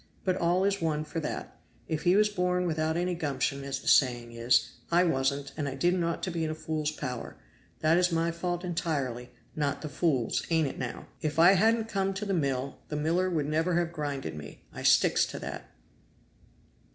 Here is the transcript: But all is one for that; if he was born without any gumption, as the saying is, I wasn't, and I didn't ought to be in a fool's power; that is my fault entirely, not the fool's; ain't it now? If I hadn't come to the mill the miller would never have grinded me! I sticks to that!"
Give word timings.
But 0.23 0.37
all 0.37 0.63
is 0.63 0.81
one 0.81 1.03
for 1.03 1.19
that; 1.19 1.61
if 1.87 2.01
he 2.05 2.15
was 2.15 2.27
born 2.27 2.65
without 2.65 2.97
any 2.97 3.13
gumption, 3.13 3.63
as 3.63 3.79
the 3.81 3.87
saying 3.87 4.31
is, 4.31 4.71
I 4.91 5.03
wasn't, 5.03 5.51
and 5.55 5.69
I 5.69 5.75
didn't 5.75 6.03
ought 6.03 6.23
to 6.23 6.31
be 6.31 6.43
in 6.43 6.49
a 6.49 6.55
fool's 6.55 6.89
power; 6.89 7.35
that 7.81 7.99
is 7.99 8.11
my 8.11 8.31
fault 8.31 8.63
entirely, 8.63 9.29
not 9.55 9.83
the 9.83 9.89
fool's; 9.89 10.41
ain't 10.49 10.67
it 10.67 10.79
now? 10.79 11.05
If 11.21 11.37
I 11.37 11.51
hadn't 11.51 11.87
come 11.87 12.15
to 12.15 12.25
the 12.25 12.33
mill 12.33 12.79
the 12.89 12.95
miller 12.95 13.29
would 13.29 13.45
never 13.47 13.75
have 13.75 13.93
grinded 13.93 14.33
me! 14.35 14.63
I 14.73 14.81
sticks 14.81 15.23
to 15.27 15.37
that!" 15.37 15.69